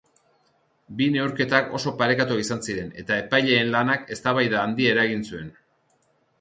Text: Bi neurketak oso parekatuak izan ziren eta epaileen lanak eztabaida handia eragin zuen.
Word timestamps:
Bi 1.01 1.09
neurketak 1.15 1.69
oso 1.81 1.93
parekatuak 1.99 2.41
izan 2.45 2.65
ziren 2.69 2.91
eta 3.03 3.21
epaileen 3.27 3.71
lanak 3.79 4.11
eztabaida 4.19 4.65
handia 4.67 4.99
eragin 4.99 5.27
zuen. 5.33 5.57